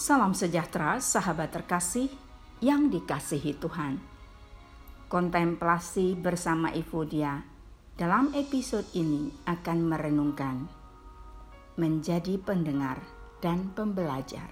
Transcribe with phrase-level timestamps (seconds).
[0.00, 2.08] Salam sejahtera, sahabat terkasih
[2.64, 4.00] yang dikasihi Tuhan.
[5.12, 7.44] Kontemplasi bersama Evodia
[8.00, 10.56] dalam episode ini akan merenungkan
[11.76, 12.96] menjadi pendengar
[13.44, 14.48] dan pembelajar.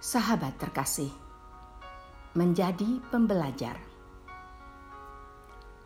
[0.00, 1.12] Sahabat terkasih,
[2.32, 3.76] menjadi pembelajar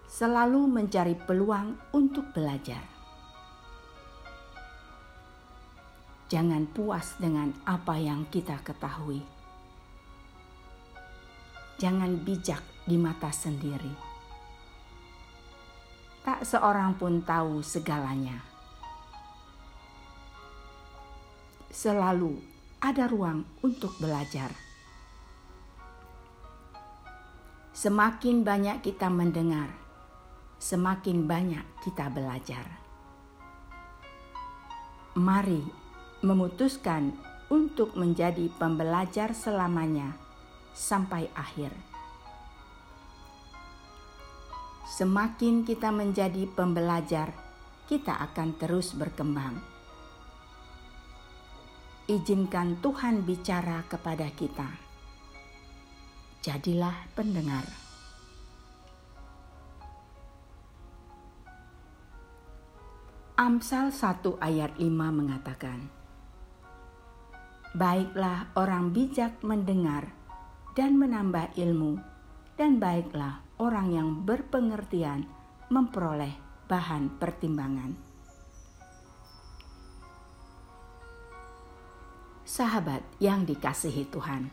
[0.06, 3.01] selalu mencari peluang untuk belajar.
[6.32, 9.20] Jangan puas dengan apa yang kita ketahui.
[11.76, 13.92] Jangan bijak di mata sendiri.
[16.24, 18.40] Tak seorang pun tahu segalanya.
[21.68, 22.40] Selalu
[22.80, 24.56] ada ruang untuk belajar.
[27.76, 29.68] Semakin banyak kita mendengar,
[30.56, 32.64] semakin banyak kita belajar.
[35.12, 35.81] Mari
[36.22, 37.18] memutuskan
[37.50, 40.14] untuk menjadi pembelajar selamanya
[40.72, 41.74] sampai akhir.
[44.86, 47.34] Semakin kita menjadi pembelajar,
[47.90, 49.58] kita akan terus berkembang.
[52.06, 54.68] Izinkan Tuhan bicara kepada kita.
[56.42, 57.66] Jadilah pendengar.
[63.38, 66.01] Amsal 1 ayat 5 mengatakan,
[67.72, 70.12] Baiklah orang bijak mendengar
[70.76, 71.96] dan menambah ilmu,
[72.60, 75.24] dan baiklah orang yang berpengertian
[75.72, 76.36] memperoleh
[76.68, 77.96] bahan pertimbangan.
[82.44, 84.52] Sahabat yang dikasihi Tuhan,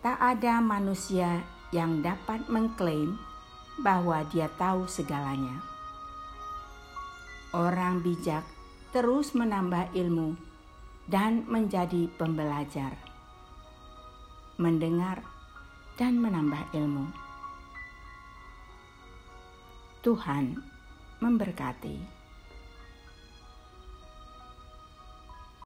[0.00, 3.20] tak ada manusia yang dapat mengklaim
[3.84, 5.76] bahwa dia tahu segalanya
[7.56, 8.44] orang bijak
[8.92, 10.36] terus menambah ilmu
[11.06, 12.98] dan menjadi pembelajar,
[14.58, 15.22] mendengar,
[15.94, 17.06] dan menambah ilmu.
[20.02, 20.58] Tuhan
[21.22, 22.15] memberkati.